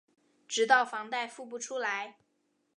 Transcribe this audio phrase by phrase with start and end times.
[0.47, 2.17] 直到房贷付不出来